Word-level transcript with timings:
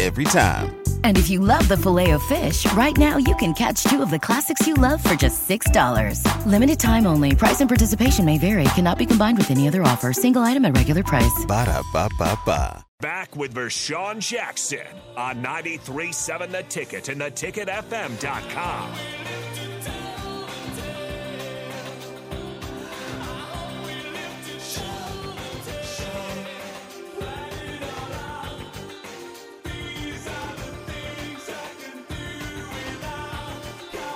Every 0.00 0.24
time. 0.24 0.76
And 1.04 1.16
if 1.16 1.30
you 1.30 1.38
love 1.38 1.68
the 1.68 1.76
Filet-O-Fish, 1.76 2.72
right 2.72 2.96
now 2.96 3.18
you 3.18 3.36
can 3.36 3.54
catch 3.54 3.84
two 3.84 4.02
of 4.02 4.10
the 4.10 4.18
classics 4.18 4.66
you 4.66 4.74
love 4.74 5.00
for 5.02 5.14
just 5.14 5.48
$6. 5.48 6.46
Limited 6.46 6.80
time 6.80 7.06
only. 7.06 7.36
Price 7.36 7.60
and 7.60 7.68
participation 7.68 8.24
may 8.24 8.38
vary. 8.38 8.64
Cannot 8.74 8.98
be 8.98 9.06
combined 9.06 9.38
with 9.38 9.50
any 9.50 9.68
other 9.68 9.82
offer. 9.82 10.12
Single 10.12 10.42
item 10.42 10.64
at 10.64 10.76
regular 10.76 11.04
price. 11.04 11.44
Ba 11.46 11.66
da 11.66 11.82
ba 11.92 12.08
ba 12.18 12.36
ba. 12.44 12.84
Back 13.00 13.34
with 13.34 13.52
Vershan 13.52 14.20
Jackson 14.20 14.86
on 15.16 15.42
93.7 15.42 16.52
The 16.52 16.62
Ticket 16.62 17.08
and 17.08 17.20
theticketfm.com. 17.20 18.92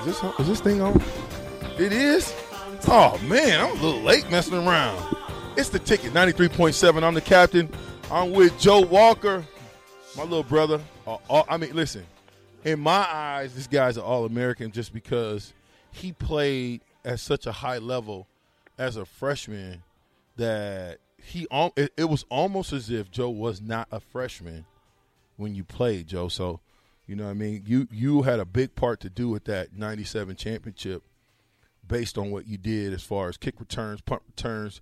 Is 0.06 0.20
this, 0.20 0.38
is 0.38 0.46
this 0.46 0.60
thing 0.60 0.80
on? 0.80 1.02
It 1.80 1.92
is? 1.92 2.32
Oh, 2.86 3.18
man, 3.24 3.60
I'm 3.60 3.70
a 3.70 3.82
little 3.82 4.02
late 4.02 4.30
messing 4.30 4.54
around. 4.54 5.16
It's 5.56 5.68
the 5.68 5.80
ticket, 5.80 6.12
93.7. 6.12 7.02
I'm 7.02 7.14
the 7.14 7.20
captain. 7.20 7.68
I'm 8.08 8.30
with 8.30 8.56
Joe 8.60 8.82
Walker, 8.82 9.44
my 10.16 10.22
little 10.22 10.44
brother. 10.44 10.80
Uh, 11.08 11.16
uh, 11.28 11.42
I 11.48 11.56
mean, 11.56 11.74
listen, 11.74 12.06
in 12.62 12.78
my 12.78 13.04
eyes, 13.12 13.52
this 13.56 13.66
guy's 13.66 13.96
an 13.96 14.04
All 14.04 14.24
American 14.24 14.70
just 14.70 14.92
because 14.94 15.52
he 15.90 16.12
played 16.12 16.82
at 17.04 17.18
such 17.18 17.46
a 17.46 17.52
high 17.52 17.78
level 17.78 18.28
as 18.78 18.96
a 18.96 19.04
freshman 19.04 19.82
that 20.36 20.98
he 21.20 21.48
it, 21.50 21.92
it 21.96 22.08
was 22.08 22.24
almost 22.28 22.72
as 22.72 22.90
if 22.90 23.10
Joe 23.10 23.30
was 23.30 23.60
not 23.60 23.88
a 23.90 23.98
freshman 23.98 24.66
when 25.36 25.56
you 25.56 25.64
played, 25.64 26.06
Joe. 26.06 26.28
So, 26.28 26.60
you 27.06 27.14
know 27.16 27.24
what 27.24 27.30
I 27.30 27.34
mean? 27.34 27.62
You 27.66 27.86
you 27.90 28.22
had 28.22 28.40
a 28.40 28.44
big 28.44 28.74
part 28.74 29.00
to 29.00 29.10
do 29.10 29.28
with 29.28 29.44
that 29.44 29.72
97 29.72 30.36
championship 30.36 31.04
based 31.86 32.18
on 32.18 32.30
what 32.30 32.46
you 32.46 32.58
did 32.58 32.92
as 32.92 33.02
far 33.02 33.28
as 33.28 33.36
kick 33.36 33.60
returns, 33.60 34.00
punt 34.00 34.22
returns, 34.26 34.80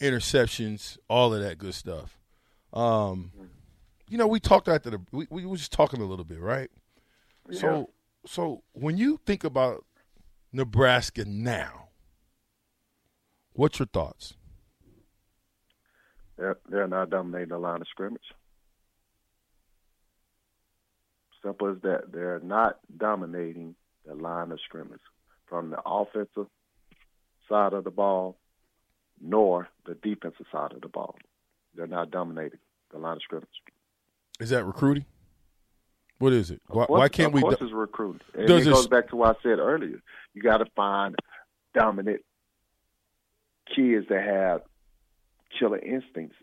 interceptions, 0.00 0.98
all 1.08 1.34
of 1.34 1.42
that 1.42 1.58
good 1.58 1.74
stuff. 1.74 2.18
Um, 2.72 3.32
you 4.08 4.18
know, 4.18 4.26
we 4.26 4.38
talked 4.38 4.68
after 4.68 4.90
the 4.90 5.00
we, 5.12 5.26
we 5.30 5.46
were 5.46 5.56
just 5.56 5.72
talking 5.72 6.00
a 6.00 6.04
little 6.04 6.24
bit, 6.24 6.40
right? 6.40 6.70
So 7.50 7.90
so 8.26 8.62
when 8.72 8.96
you 8.96 9.18
think 9.26 9.44
about 9.44 9.84
Nebraska 10.52 11.24
now, 11.24 11.88
what's 13.52 13.78
your 13.78 13.86
thoughts? 13.86 14.34
They're, 16.36 16.56
they're 16.68 16.88
not 16.88 17.10
dominating 17.10 17.50
the 17.50 17.58
line 17.58 17.80
of 17.80 17.88
scrimmage. 17.88 18.32
Simple 21.44 21.70
as 21.70 21.76
that. 21.82 22.12
They're 22.12 22.40
not 22.42 22.78
dominating 22.96 23.74
the 24.06 24.14
line 24.14 24.50
of 24.50 24.58
scrimmage 24.64 25.00
from 25.46 25.70
the 25.70 25.80
offensive 25.84 26.46
side 27.48 27.72
of 27.74 27.84
the 27.84 27.90
ball 27.90 28.36
nor 29.20 29.68
the 29.86 29.94
defensive 29.94 30.46
side 30.50 30.72
of 30.72 30.80
the 30.80 30.88
ball. 30.88 31.16
They're 31.74 31.86
not 31.86 32.10
dominating 32.10 32.58
the 32.90 32.98
line 32.98 33.16
of 33.16 33.22
scrimmage. 33.22 33.48
Is 34.40 34.50
that 34.50 34.64
recruiting? 34.64 35.04
What 36.18 36.32
is 36.32 36.50
it? 36.50 36.60
Why, 36.66 36.86
course- 36.86 36.98
why 36.98 37.08
can't 37.08 37.28
of 37.28 37.34
we? 37.34 37.40
course 37.42 37.56
do- 37.58 37.64
it's 37.66 37.74
recruiting. 37.74 38.20
And 38.34 38.48
Does 38.48 38.66
it 38.66 38.70
goes 38.70 38.86
back 38.86 39.08
to 39.08 39.16
what 39.16 39.36
I 39.36 39.42
said 39.42 39.58
earlier. 39.58 40.00
You 40.32 40.42
got 40.42 40.58
to 40.58 40.66
find 40.76 41.14
dominant 41.74 42.22
kids 43.74 44.06
that 44.08 44.22
have 44.24 44.62
killer 45.58 45.78
instincts. 45.78 46.36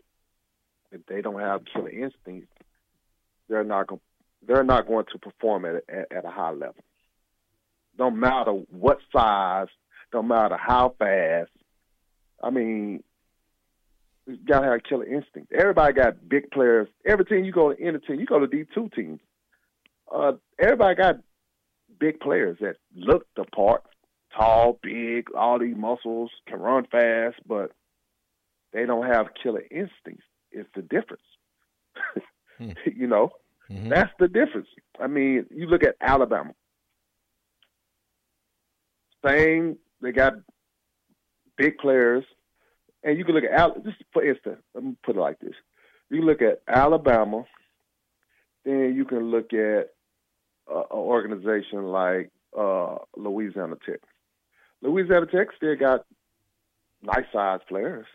If 0.92 1.04
they 1.06 1.22
don't 1.22 1.40
have 1.40 1.64
killer 1.64 1.88
instincts, 1.90 2.48
they're 3.48 3.64
not 3.64 3.86
going. 3.88 4.00
They're 4.46 4.64
not 4.64 4.86
going 4.86 5.06
to 5.12 5.18
perform 5.18 5.64
at, 5.64 5.84
at 5.88 6.12
at 6.12 6.24
a 6.24 6.30
high 6.30 6.50
level. 6.50 6.82
Don't 7.96 8.18
matter 8.18 8.52
what 8.52 8.98
size. 9.14 9.68
Don't 10.10 10.28
matter 10.28 10.56
how 10.56 10.94
fast. 10.98 11.50
I 12.42 12.50
mean, 12.50 13.02
you 14.26 14.38
gotta 14.46 14.66
have 14.66 14.82
killer 14.82 15.06
instinct. 15.06 15.52
Everybody 15.52 15.94
got 15.94 16.28
big 16.28 16.50
players. 16.50 16.88
Every 17.06 17.24
team 17.24 17.44
you 17.44 17.52
go 17.52 17.72
to, 17.72 17.82
any 17.82 17.98
team, 17.98 18.20
you 18.20 18.26
go 18.26 18.38
to 18.38 18.46
D 18.46 18.64
two 18.74 18.88
teams. 18.94 19.20
Uh, 20.12 20.32
everybody 20.58 20.94
got 20.96 21.16
big 21.98 22.20
players 22.20 22.58
that 22.60 22.76
look 22.94 23.26
the 23.36 23.44
part, 23.44 23.82
tall, 24.36 24.78
big, 24.82 25.28
all 25.34 25.58
these 25.58 25.76
muscles, 25.76 26.30
can 26.46 26.60
run 26.60 26.86
fast, 26.90 27.36
but 27.46 27.72
they 28.72 28.86
don't 28.86 29.06
have 29.06 29.28
killer 29.40 29.62
instincts. 29.70 30.24
It's 30.50 30.68
the 30.74 30.82
difference. 30.82 31.22
you 32.84 33.06
know, 33.06 33.30
Mhm. 33.72 33.88
that's 33.90 34.12
the 34.18 34.28
difference. 34.28 34.68
I 35.00 35.06
mean, 35.06 35.46
you 35.50 35.66
look 35.66 35.82
at 35.84 35.96
Alabama. 36.00 36.52
Same, 39.24 39.78
they 40.00 40.12
got 40.12 40.34
big 41.56 41.78
players, 41.78 42.24
and 43.04 43.16
you 43.18 43.24
can 43.24 43.34
look 43.34 43.44
at 43.44 43.52
Al. 43.52 43.80
Just 43.80 44.02
for 44.12 44.24
instance, 44.24 44.60
let 44.74 44.84
me 44.84 44.96
put 45.02 45.16
it 45.16 45.20
like 45.20 45.38
this: 45.38 45.54
you 46.10 46.22
look 46.22 46.42
at 46.42 46.62
Alabama, 46.68 47.44
then 48.64 48.94
you 48.96 49.04
can 49.04 49.30
look 49.30 49.52
at 49.52 49.90
uh, 50.70 50.80
an 50.80 50.86
organization 50.90 51.84
like 51.84 52.30
uh, 52.58 52.96
Louisiana 53.16 53.76
Tech. 53.86 54.00
Louisiana 54.82 55.26
Tech 55.26 55.48
still 55.56 55.76
got 55.76 56.04
nice 57.02 57.26
sized 57.32 57.66
players, 57.68 58.06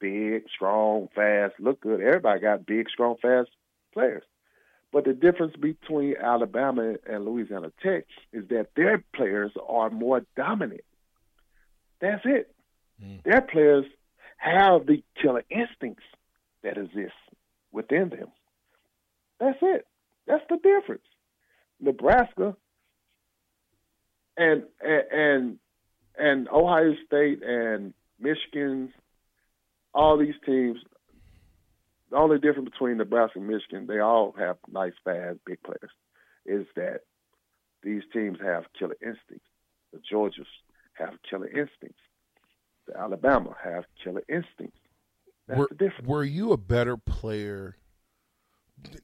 big, 0.00 0.44
strong, 0.54 1.08
fast, 1.14 1.54
look 1.58 1.80
good. 1.80 2.00
Everybody 2.00 2.40
got 2.40 2.66
big, 2.66 2.88
strong, 2.90 3.16
fast 3.20 3.50
players. 3.92 4.22
But 4.92 5.04
the 5.04 5.12
difference 5.12 5.54
between 5.56 6.14
Alabama 6.16 6.94
and 7.06 7.24
Louisiana 7.24 7.72
Tech 7.82 8.06
is 8.32 8.48
that 8.48 8.68
their 8.74 9.04
players 9.14 9.52
are 9.68 9.90
more 9.90 10.24
dominant. 10.34 10.80
That's 12.00 12.22
it. 12.24 12.54
Mm. 13.02 13.22
Their 13.22 13.42
players 13.42 13.84
have 14.38 14.86
the 14.86 15.02
killer 15.20 15.44
instincts 15.50 16.04
that 16.62 16.78
exist 16.78 17.12
within 17.70 18.08
them. 18.08 18.28
That's 19.38 19.58
it. 19.60 19.86
That's 20.26 20.44
the 20.48 20.56
difference. 20.56 21.02
Nebraska 21.80 22.56
and 24.36 24.62
and 24.80 25.02
and, 25.12 25.58
and 26.18 26.48
Ohio 26.48 26.94
State 27.06 27.42
and 27.42 27.92
Michigan, 28.20 28.92
all 29.94 30.16
these 30.16 30.34
teams. 30.46 30.78
The 32.10 32.16
only 32.16 32.38
difference 32.38 32.70
between 32.70 32.96
Nebraska 32.96 33.38
and 33.38 33.48
Michigan, 33.48 33.86
they 33.86 34.00
all 34.00 34.34
have 34.38 34.56
nice, 34.70 34.94
fast, 35.04 35.38
big 35.44 35.62
players, 35.62 35.90
is 36.46 36.66
that 36.74 37.00
these 37.82 38.02
teams 38.12 38.38
have 38.42 38.64
killer 38.78 38.96
instincts. 39.02 39.48
The 39.92 40.00
Georgias 40.10 40.46
have 40.94 41.14
killer 41.28 41.46
instincts. 41.46 42.00
The 42.86 42.98
Alabama 42.98 43.54
have 43.62 43.84
killer 44.02 44.22
instincts. 44.28 44.78
That's 45.46 45.58
were, 45.58 45.68
the 45.70 45.76
difference. 45.76 46.08
were 46.08 46.24
you 46.24 46.52
a 46.52 46.56
better 46.56 46.96
player? 46.96 47.76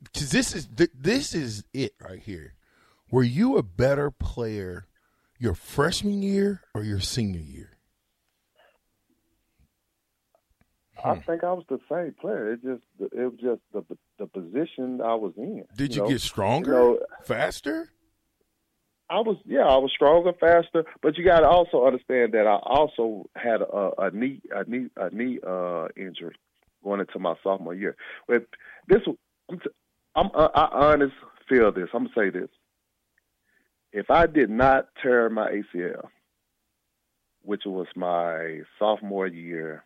Because 0.03 0.31
this 0.31 0.55
is 0.55 0.69
this 0.69 1.35
is 1.35 1.65
it 1.73 1.95
right 2.01 2.21
here. 2.21 2.55
Were 3.11 3.23
you 3.23 3.57
a 3.57 3.63
better 3.63 4.11
player 4.11 4.87
your 5.39 5.55
freshman 5.55 6.23
year 6.23 6.63
or 6.75 6.83
your 6.83 7.01
senior 7.01 7.41
year? 7.41 7.74
I 11.05 11.17
think 11.17 11.45
I 11.45 11.53
was 11.53 11.65
the 11.69 11.81
same 11.91 12.15
player. 12.21 12.53
It 12.53 12.63
just 12.63 12.83
it 13.13 13.33
was 13.33 13.39
just 13.41 13.61
the 13.73 13.85
the 14.19 14.27
position 14.27 15.01
I 15.01 15.15
was 15.15 15.33
in. 15.37 15.65
Did 15.77 15.95
you, 15.95 16.03
know? 16.03 16.09
get 16.09 16.21
stronger, 16.21 16.71
You 16.71 16.77
know, 16.77 16.99
faster? 17.25 17.91
I 19.11 19.21
was 19.21 19.37
yeah, 19.45 19.67
I 19.67 19.77
was 19.77 19.93
stronger, 19.93 20.33
faster, 20.33 20.85
but 21.03 21.19
you 21.19 21.25
got 21.25 21.41
to 21.41 21.49
also 21.49 21.87
understand 21.87 22.33
that 22.33 22.47
I 22.47 22.57
also 22.57 23.29
had 23.37 23.61
a, 23.61 23.91
a 23.99 24.11
knee 24.13 24.41
a 24.51 24.65
knee 24.65 24.89
a 24.97 25.11
knee 25.11 25.41
uh, 25.47 25.89
injury 25.97 26.37
going 26.83 27.01
into 27.01 27.19
my 27.19 27.35
sophomore 27.43 27.75
year. 27.75 27.97
But 28.27 28.47
this 28.89 29.03
I'm, 29.51 29.59
t- 29.59 29.71
I'm 30.15 30.31
uh, 30.35 30.49
I 30.55 30.69
honest 30.73 31.15
feel 31.49 31.71
this. 31.71 31.89
I'm 31.93 32.05
gonna 32.05 32.15
say 32.17 32.31
this. 32.31 32.49
If 33.93 34.11
I 34.11 34.27
did 34.27 34.51
not 34.51 34.89
tear 35.03 35.29
my 35.29 35.51
ACL, 35.51 36.09
which 37.43 37.63
was 37.67 37.87
my 37.95 38.61
sophomore 38.79 39.27
year, 39.27 39.85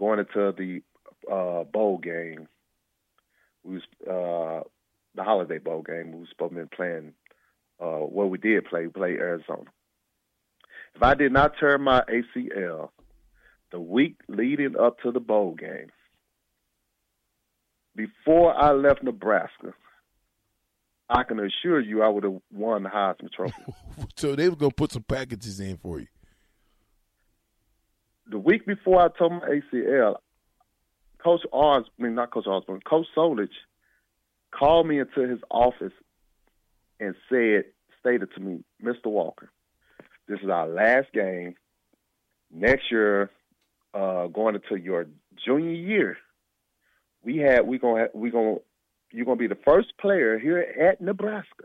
going 0.00 0.18
into 0.18 0.52
the 0.56 0.82
uh, 1.30 1.64
bowl 1.64 1.98
game, 1.98 2.48
we 3.62 3.74
was 3.74 3.82
uh, 4.02 4.66
the 5.14 5.22
holiday 5.22 5.58
bowl 5.58 5.82
game. 5.82 6.12
We 6.12 6.20
was 6.20 6.28
supposed 6.30 6.54
to 6.54 6.62
be 6.62 6.76
playing. 6.76 7.12
Uh, 7.80 8.00
well, 8.00 8.28
we 8.28 8.38
did 8.38 8.64
play. 8.64 8.82
We 8.82 8.88
played 8.88 9.18
Arizona. 9.18 9.70
If 10.94 11.02
I 11.02 11.14
did 11.14 11.32
not 11.32 11.52
tear 11.60 11.78
my 11.78 12.02
ACL 12.02 12.88
the 13.70 13.78
week 13.78 14.16
leading 14.28 14.74
up 14.76 14.98
to 15.00 15.12
the 15.12 15.20
bowl 15.20 15.54
game, 15.54 15.90
before 17.94 18.54
I 18.54 18.72
left 18.72 19.02
Nebraska, 19.02 19.74
I 21.08 21.22
can 21.24 21.38
assure 21.38 21.80
you 21.80 22.02
I 22.02 22.08
would 22.08 22.24
have 22.24 22.40
won 22.52 22.84
the 22.84 22.88
Heisman 22.88 23.32
Trophy. 23.32 23.62
so 24.16 24.34
they 24.34 24.48
were 24.48 24.56
gonna 24.56 24.72
put 24.72 24.92
some 24.92 25.02
packages 25.02 25.60
in 25.60 25.76
for 25.76 26.00
you. 26.00 26.06
The 28.30 28.38
week 28.38 28.64
before 28.64 29.02
I 29.02 29.08
tore 29.08 29.30
my 29.30 29.40
ACL, 29.40 30.16
Coach 31.22 31.40
Ars, 31.52 31.84
I 31.98 32.02
mean 32.02 32.14
not 32.14 32.30
Coach 32.30 32.46
Osborne, 32.46 32.80
Coach 32.88 33.06
Solich 33.16 33.48
called 34.52 34.86
me 34.86 35.00
into 35.00 35.28
his 35.28 35.40
office 35.50 35.92
and 37.00 37.16
said, 37.28 37.64
stated 37.98 38.28
to 38.34 38.40
me, 38.40 38.62
Mr. 38.82 39.06
Walker, 39.06 39.50
this 40.28 40.38
is 40.44 40.48
our 40.48 40.68
last 40.68 41.12
game. 41.12 41.56
Next 42.52 42.84
year, 42.90 43.30
uh, 43.94 44.28
going 44.28 44.54
into 44.54 44.76
your 44.80 45.06
junior 45.44 45.72
year, 45.72 46.16
we 47.24 47.38
had 47.38 47.66
we 47.66 47.78
gonna 47.78 48.06
we 48.14 48.30
gonna 48.30 48.56
you're 49.10 49.24
gonna 49.24 49.36
be 49.36 49.48
the 49.48 49.58
first 49.64 49.88
player 50.00 50.38
here 50.38 50.58
at 50.58 51.00
Nebraska 51.00 51.64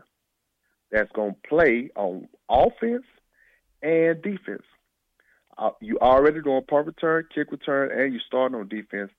that's 0.90 1.10
gonna 1.12 1.36
play 1.48 1.90
on 1.94 2.28
offense 2.48 3.04
and 3.82 4.20
defense. 4.20 4.62
Uh, 5.58 5.70
you 5.80 5.98
already 5.98 6.40
doing 6.42 6.62
punt 6.68 6.86
return, 6.86 7.26
kick 7.34 7.50
return, 7.50 7.90
and 7.98 8.12
you 8.12 8.20
starting 8.26 8.58
on 8.58 8.68
defense, 8.68 9.10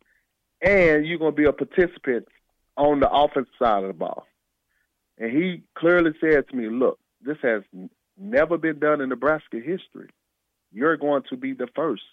and 0.61 1.05
you're 1.05 1.17
gonna 1.17 1.31
be 1.31 1.45
a 1.45 1.53
participant 1.53 2.27
on 2.75 2.99
the 2.99 3.09
offensive 3.09 3.51
side 3.57 3.83
of 3.83 3.87
the 3.87 3.93
ball. 3.93 4.25
And 5.17 5.31
he 5.31 5.63
clearly 5.75 6.11
said 6.21 6.47
to 6.49 6.55
me, 6.55 6.69
"Look, 6.69 6.99
this 7.21 7.37
has 7.41 7.63
never 8.17 8.57
been 8.57 8.79
done 8.79 9.01
in 9.01 9.09
Nebraska 9.09 9.57
history. 9.57 10.09
You're 10.71 10.97
going 10.97 11.23
to 11.29 11.37
be 11.37 11.53
the 11.53 11.67
first. 11.75 12.03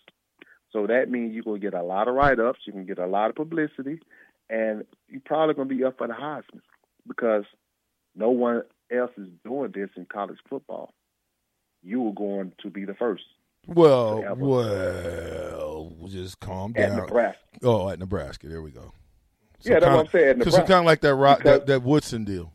So 0.73 0.87
that 0.87 1.11
means 1.11 1.35
you're 1.35 1.45
going 1.45 1.61
to 1.61 1.71
get 1.71 1.79
a 1.79 1.83
lot 1.83 2.09
of 2.09 2.15
write 2.15 2.41
ups, 2.41 2.61
you 2.67 2.73
can 2.73 2.85
get 2.85 2.99
a 2.99 3.07
lot 3.07 3.31
of 3.31 3.37
publicity, 3.37 4.01
and 4.51 4.85
you're 5.09 5.21
probably 5.25 5.55
going 5.55 5.69
to 5.69 5.75
be 5.75 5.85
up 5.85 5.99
for 5.99 6.09
the 6.09 6.15
Heisman 6.15 6.61
because 7.07 7.45
no 8.17 8.31
one 8.31 8.63
else 8.91 9.13
is 9.17 9.29
doing 9.45 9.73
this 9.73 9.91
in 9.97 10.07
college 10.07 10.39
football. 10.49 10.93
You 11.83 12.09
are 12.09 12.13
going 12.13 12.53
to 12.63 12.71
be 12.71 12.85
the 12.85 12.95
first. 12.95 13.25
Well, 13.67 14.37
well, 14.37 15.93
just 16.09 16.41
calm 16.41 16.73
down. 16.73 16.93
At 16.93 16.97
Nebraska. 16.97 17.41
Oh, 17.63 17.89
at 17.89 17.99
Nebraska. 17.99 18.49
There 18.49 18.63
we 18.63 18.71
go. 18.71 18.93
So 19.61 19.71
yeah, 19.71 19.81
that's 19.81 19.85
kinda, 19.85 19.97
what 19.97 20.05
I'm 20.07 20.11
saying. 20.11 20.39
Because 20.39 20.55
it's 20.59 20.69
kind 20.69 20.81
of 20.81 20.85
like 20.85 21.01
that, 21.01 21.15
rock, 21.15 21.43
that 21.45 21.67
that 21.67 21.83
Woodson 21.83 22.25
deal. 22.25 22.53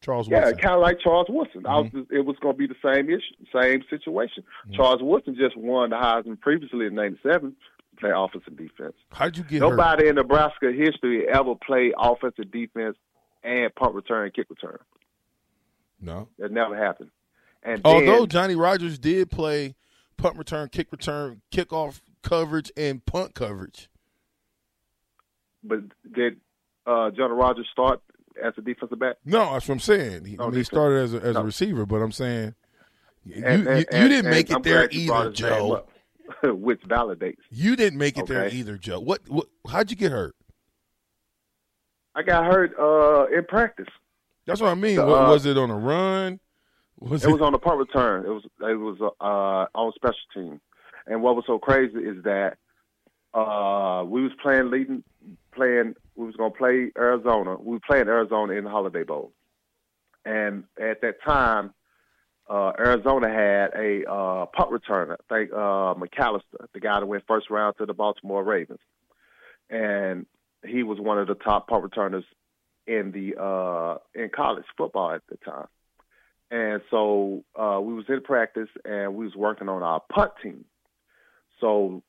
Charles 0.00 0.28
yeah, 0.28 0.46
Woodson. 0.46 0.58
kind 0.58 0.74
of 0.74 0.80
like 0.80 0.98
Charles 1.00 1.26
Woodson. 1.28 1.62
Mm-hmm. 1.62 1.98
Was, 1.98 2.06
it 2.10 2.24
was 2.24 2.36
going 2.40 2.54
to 2.54 2.58
be 2.58 2.66
the 2.66 2.74
same 2.82 3.10
issue, 3.10 3.34
same 3.54 3.82
situation. 3.90 4.42
Mm-hmm. 4.64 4.76
Charles 4.76 5.02
Woodson 5.02 5.36
just 5.38 5.56
won 5.56 5.90
the 5.90 5.96
Heisman 5.96 6.40
previously 6.40 6.86
in 6.86 6.94
'97, 6.94 7.54
play 7.98 8.10
offensive 8.14 8.56
defense. 8.56 8.94
How 9.12 9.26
did 9.26 9.36
you 9.36 9.44
get? 9.44 9.60
Nobody 9.60 10.04
hurt? 10.04 10.10
in 10.10 10.14
Nebraska 10.16 10.72
history 10.72 11.28
ever 11.28 11.54
played 11.54 11.92
offensive 11.98 12.50
defense 12.50 12.96
and 13.44 13.74
punt 13.74 13.94
return, 13.94 14.30
kick 14.34 14.48
return. 14.48 14.78
No, 16.00 16.28
that 16.38 16.50
never 16.50 16.76
happened. 16.76 17.10
And 17.62 17.82
although 17.84 18.20
then, 18.20 18.28
Johnny 18.28 18.54
Rodgers 18.54 18.98
did 18.98 19.30
play 19.30 19.74
punt 20.20 20.36
return, 20.36 20.68
kick 20.68 20.88
return, 20.92 21.40
kickoff 21.52 22.00
coverage, 22.22 22.70
and 22.76 23.04
punt 23.06 23.34
coverage, 23.34 23.88
but 25.64 25.80
did 26.14 26.36
uh, 26.86 27.10
Johnny 27.10 27.34
Rodgers 27.34 27.66
start 27.72 28.00
as 28.42 28.52
a 28.58 28.60
defensive 28.62 28.98
back? 28.98 29.16
No, 29.24 29.52
that's 29.52 29.68
what 29.68 29.74
I'm 29.74 29.80
saying. 29.80 30.24
He, 30.26 30.36
No, 30.36 30.44
I 30.44 30.46
mean, 30.48 30.56
he 30.58 30.64
started 30.64 31.02
as 31.02 31.14
a, 31.14 31.20
as 31.22 31.34
No. 31.34 31.40
a 31.40 31.44
receiver, 31.44 31.86
but 31.86 31.96
I'm 31.96 32.12
saying 32.12 32.54
you, 33.24 33.42
And- 33.44 33.64
you, 33.64 33.68
and- 33.70 33.78
you 33.80 33.86
and- 33.98 34.08
didn't 34.10 34.30
make 34.30 34.50
it 34.50 34.56
I'm 34.56 34.62
there 34.62 34.86
glad 34.88 34.94
you 34.94 35.06
brought 35.06 35.26
either, 35.26 35.32
Joe. 35.32 35.84
which 36.54 36.80
validates. 36.82 37.38
You 37.50 37.74
didn't 37.76 37.98
make 37.98 38.16
it 38.16 38.26
there 38.26 38.48
either, 38.48 38.76
Joe. 38.78 39.00
What, 39.00 39.20
what? 39.28 39.46
How'd 39.68 39.90
you 39.90 39.96
get 39.96 40.12
hurt? 40.12 40.34
I 42.14 42.22
got 42.22 42.44
hurt 42.44 42.72
uh, 42.78 43.26
in 43.36 43.44
practice. 43.46 43.88
That's 44.46 44.60
what 44.60 44.70
I 44.70 44.74
mean. 44.74 44.96
The, 44.96 45.06
What- 45.06 45.24
uh, 45.24 45.28
was 45.30 45.46
it 45.46 45.56
on 45.58 45.70
a 45.70 45.76
run? 45.76 46.38
Was 47.00 47.24
It 47.24 47.30
was 47.30 47.40
on 47.40 47.52
the 47.52 47.58
punt 47.58 47.78
return. 47.78 48.26
It 48.26 48.28
was 48.28 48.42
it 48.60 48.74
was 48.74 48.98
uh, 49.00 49.78
on 49.78 49.92
special 49.94 50.16
team. 50.34 50.60
And 51.06 51.22
what 51.22 51.34
was 51.34 51.44
so 51.46 51.58
crazy 51.58 51.98
is 51.98 52.22
that 52.24 52.58
uh, 53.32 54.04
we 54.06 54.22
was 54.22 54.32
playing 54.42 54.70
leading 54.70 55.02
playing 55.52 55.94
we 56.14 56.26
was 56.26 56.36
gonna 56.36 56.50
play 56.50 56.92
Arizona. 56.98 57.56
We 57.56 57.72
were 57.72 57.80
playing 57.80 58.08
Arizona 58.08 58.52
in 58.52 58.64
the 58.64 58.70
Holiday 58.70 59.04
Bowl. 59.04 59.32
And 60.26 60.64
at 60.78 61.00
that 61.00 61.22
time, 61.24 61.72
uh, 62.48 62.72
Arizona 62.78 63.28
had 63.28 63.70
a 63.74 64.04
uh, 64.10 64.46
punt 64.46 64.70
returner, 64.70 65.14
I 65.14 65.34
think 65.34 65.52
uh, 65.52 65.94
McAlister, 65.94 66.66
the 66.74 66.80
guy 66.80 67.00
that 67.00 67.06
went 67.06 67.24
first 67.26 67.48
round 67.48 67.76
to 67.78 67.86
the 67.86 67.94
Baltimore 67.94 68.44
Ravens. 68.44 68.80
And 69.70 70.26
he 70.66 70.82
was 70.82 70.98
one 70.98 71.18
of 71.18 71.28
the 71.28 71.34
top 71.34 71.68
punt 71.68 71.84
returners 71.84 72.24
in 72.86 73.12
the 73.12 73.40
uh, 73.40 73.98
in 74.14 74.30
college 74.34 74.64
football 74.76 75.12
at 75.12 75.22
the 75.30 75.36
time. 75.38 75.68
And 76.50 76.82
so 76.90 77.44
uh, 77.54 77.80
we 77.80 77.94
was 77.94 78.06
in 78.08 78.22
practice 78.22 78.68
and 78.84 79.14
we 79.14 79.24
was 79.24 79.36
working 79.36 79.68
on 79.68 79.82
our 79.82 80.00
punt 80.12 80.32
team. 80.42 80.64
So 81.60 82.02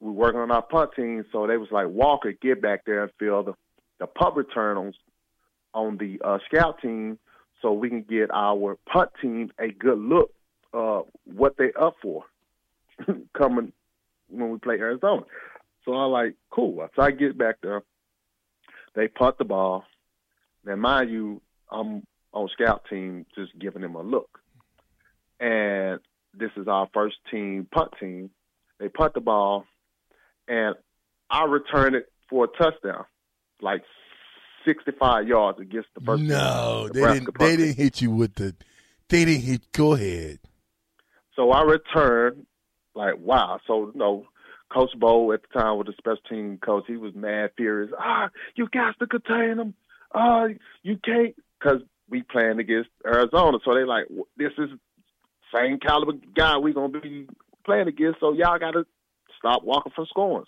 we 0.00 0.08
were 0.08 0.12
working 0.12 0.40
on 0.40 0.50
our 0.50 0.62
punt 0.62 0.90
team. 0.96 1.24
So 1.30 1.46
they 1.46 1.56
was 1.56 1.68
like, 1.70 1.86
Walker, 1.88 2.32
get 2.32 2.60
back 2.60 2.84
there 2.84 3.04
and 3.04 3.12
fill 3.18 3.44
the, 3.44 3.54
the 4.00 4.06
punt 4.06 4.34
return 4.36 4.76
on, 4.76 4.92
on 5.74 5.96
the 5.96 6.20
uh, 6.24 6.38
scout 6.46 6.80
team 6.82 7.18
so 7.60 7.72
we 7.72 7.88
can 7.88 8.02
get 8.02 8.30
our 8.32 8.76
punt 8.92 9.10
team 9.20 9.52
a 9.60 9.68
good 9.70 9.98
look 9.98 10.32
uh, 10.74 11.02
what 11.24 11.56
they 11.56 11.72
up 11.80 11.94
for 12.02 12.24
coming 13.36 13.72
when 14.28 14.50
we 14.50 14.58
play 14.58 14.78
Arizona. 14.78 15.22
So 15.84 15.94
I 15.94 16.04
like, 16.06 16.34
cool. 16.50 16.88
So 16.96 17.02
I 17.02 17.10
get 17.10 17.38
back 17.38 17.56
there. 17.62 17.82
They 18.94 19.08
punt 19.08 19.38
the 19.38 19.44
ball. 19.44 19.84
Now, 20.64 20.76
mind 20.76 21.10
you, 21.10 21.40
I'm 21.70 22.04
on 22.32 22.48
scout 22.52 22.84
team 22.88 23.26
just 23.34 23.58
giving 23.58 23.82
them 23.82 23.94
a 23.94 24.02
look. 24.02 24.40
And 25.40 26.00
this 26.34 26.50
is 26.56 26.68
our 26.68 26.88
first 26.94 27.16
team 27.30 27.66
punt 27.70 27.92
team. 28.00 28.30
They 28.78 28.88
punt 28.88 29.14
the 29.14 29.20
ball, 29.20 29.64
and 30.48 30.74
I 31.30 31.44
return 31.44 31.94
it 31.94 32.10
for 32.28 32.44
a 32.44 32.48
touchdown, 32.48 33.04
like 33.60 33.82
65 34.64 35.28
yards 35.28 35.60
against 35.60 35.88
the 35.94 36.00
first. 36.00 36.22
no, 36.22 36.88
they 36.92 37.00
didn't. 37.00 37.38
They 37.38 37.56
didn't 37.56 37.76
hit 37.76 38.00
you 38.00 38.10
with 38.10 38.34
the. 38.34 38.54
They 39.08 39.24
didn't 39.24 39.42
hit. 39.42 39.72
Go 39.72 39.94
ahead. 39.94 40.38
So 41.36 41.50
I 41.50 41.62
return, 41.62 42.46
like, 42.94 43.14
wow. 43.18 43.60
So, 43.66 43.90
you 43.92 43.98
know, 43.98 44.26
Coach 44.72 44.90
Bo 44.98 45.32
at 45.32 45.42
the 45.42 45.58
time 45.58 45.78
was 45.78 45.86
the 45.86 45.94
special 45.98 46.22
team 46.28 46.58
coach. 46.58 46.84
He 46.86 46.96
was 46.96 47.14
mad 47.14 47.50
furious. 47.56 47.92
Ah, 47.98 48.30
you 48.54 48.68
got 48.72 48.98
to 48.98 49.06
contain 49.06 49.56
them. 49.56 49.74
Ah, 50.14 50.46
you 50.82 50.98
can't, 51.02 51.34
because 51.58 51.80
we 52.12 52.22
playing 52.22 52.60
against 52.60 52.90
Arizona. 53.04 53.58
So 53.64 53.74
they 53.74 53.84
like, 53.84 54.04
this 54.36 54.52
is 54.58 54.68
same 55.54 55.78
caliber 55.78 56.12
guy 56.36 56.58
we 56.58 56.72
gonna 56.72 57.00
be 57.00 57.26
playing 57.64 57.88
against. 57.88 58.20
So 58.20 58.34
y'all 58.34 58.58
got 58.58 58.72
to 58.72 58.84
stop 59.38 59.64
walking 59.64 59.92
from 59.96 60.06
scores. 60.06 60.46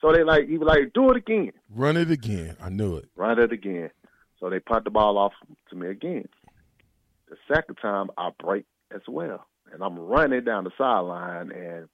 So 0.00 0.12
they 0.12 0.24
like, 0.24 0.48
he 0.48 0.58
was 0.58 0.66
like, 0.66 0.92
do 0.92 1.10
it 1.12 1.16
again, 1.16 1.52
Run 1.74 1.96
it 1.96 2.10
again. 2.10 2.56
I 2.60 2.68
knew 2.68 2.96
it. 2.96 3.08
run 3.16 3.38
it 3.38 3.52
again. 3.52 3.90
So 4.40 4.50
they 4.50 4.58
punt 4.58 4.84
the 4.84 4.90
ball 4.90 5.16
off 5.16 5.32
to 5.70 5.76
me 5.76 5.86
again. 5.88 6.28
The 7.30 7.36
second 7.52 7.76
time 7.76 8.10
I 8.18 8.30
break 8.38 8.66
as 8.94 9.00
well, 9.08 9.46
and 9.72 9.82
I'm 9.82 9.98
running 9.98 10.44
down 10.44 10.64
the 10.64 10.72
sideline. 10.76 11.52
And 11.52 11.88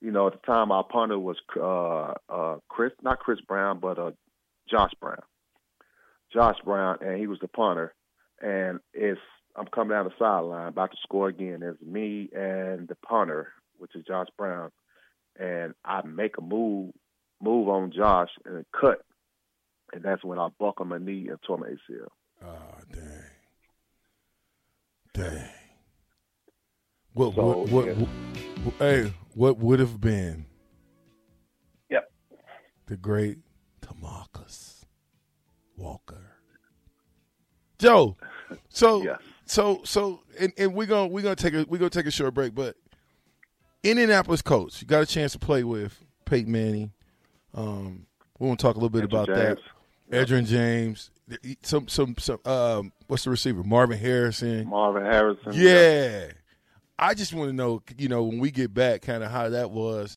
you 0.00 0.12
know, 0.12 0.26
at 0.28 0.34
the 0.34 0.46
time 0.52 0.70
our 0.70 0.84
punter 0.84 1.18
was 1.18 1.38
uh, 1.58 2.14
uh, 2.32 2.58
Chris, 2.68 2.92
not 3.02 3.18
Chris 3.20 3.40
Brown, 3.40 3.80
but 3.80 3.98
uh, 3.98 4.10
Josh 4.70 4.92
Brown. 5.00 5.22
Josh 6.32 6.56
Brown, 6.64 6.98
and 7.00 7.18
he 7.18 7.26
was 7.26 7.38
the 7.40 7.48
punter. 7.48 7.94
And 8.42 8.80
it's 8.92 9.20
I'm 9.56 9.66
coming 9.66 9.90
down 9.90 10.04
the 10.04 10.12
sideline, 10.18 10.68
about 10.68 10.90
to 10.90 10.96
score 11.02 11.28
again. 11.28 11.62
It's 11.62 11.80
me 11.82 12.28
and 12.36 12.86
the 12.88 12.94
punter, 12.96 13.52
which 13.78 13.94
is 13.94 14.04
Josh 14.06 14.28
Brown, 14.36 14.70
and 15.38 15.72
I 15.84 16.02
make 16.06 16.36
a 16.38 16.42
move, 16.42 16.92
move 17.40 17.68
on 17.68 17.90
Josh 17.90 18.28
and 18.44 18.64
cut, 18.78 19.02
and 19.94 20.02
that's 20.02 20.22
when 20.22 20.38
I 20.38 20.48
buckled 20.58 20.88
my 20.88 20.98
knee 20.98 21.28
and 21.28 21.38
tore 21.46 21.56
my 21.58 21.68
ACL. 21.68 22.08
Oh, 22.42 22.46
ah, 22.48 22.80
dang. 22.92 23.22
Dang. 25.14 25.48
What, 27.14 27.34
So, 27.34 27.42
what, 27.42 27.68
what, 27.70 27.86
yeah. 27.86 27.92
what- 27.94 28.74
hey, 28.78 29.14
what 29.34 29.56
would 29.58 29.78
have 29.78 30.00
been 30.00 30.44
Yep. 31.88 32.10
the 32.86 32.96
great 32.98 33.38
Tamarcus 33.80 34.84
Walker. 35.78 36.25
Joe, 37.78 38.16
so 38.68 39.02
Yes. 39.02 39.20
so 39.46 39.80
so 39.84 40.20
and, 40.38 40.52
and 40.58 40.74
we're 40.74 40.86
gonna 40.86 41.08
we're 41.08 41.22
gonna 41.22 41.36
take 41.36 41.54
a 41.54 41.64
we're 41.68 41.78
gonna 41.78 41.90
take 41.90 42.06
a 42.06 42.10
short 42.10 42.34
break, 42.34 42.54
but 42.54 42.76
Indianapolis 43.82 44.42
coach, 44.42 44.80
you 44.82 44.88
got 44.88 45.02
a 45.02 45.06
chance 45.06 45.32
to 45.32 45.38
play 45.38 45.62
with 45.64 46.02
Peyton 46.24 46.50
Manning. 46.50 46.92
Um, 47.54 48.06
we 48.38 48.46
want 48.46 48.58
to 48.58 48.62
talk 48.66 48.74
a 48.76 48.78
little 48.78 48.90
bit 48.90 49.04
about 49.04 49.28
that. 49.28 49.58
James. 50.10 50.28
Edgerrin 50.30 50.46
James, 50.46 51.10
some 51.62 51.88
some 51.88 52.14
some 52.18 52.38
um, 52.44 52.92
what's 53.08 53.24
the 53.24 53.30
receiver? 53.30 53.62
Marvin 53.64 53.98
Harrison. 53.98 54.68
Marvin 54.68 55.04
Harrison. 55.04 55.52
Yeah. 55.54 56.28
I 56.98 57.12
just 57.14 57.34
want 57.34 57.50
to 57.50 57.52
know, 57.52 57.82
you 57.98 58.08
know, 58.08 58.22
when 58.22 58.38
we 58.38 58.50
get 58.50 58.72
back, 58.72 59.02
kind 59.02 59.22
of 59.22 59.30
how 59.30 59.50
that 59.50 59.70
was. 59.70 60.16